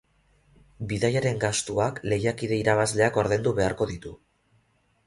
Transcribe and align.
Bidaiaren 0.93 1.37
gastuak 1.43 2.01
lehiakide 2.09 2.59
irabazleak 2.63 3.21
ordaindu 3.27 3.55
beharko 3.63 3.91
ditu. 3.95 4.19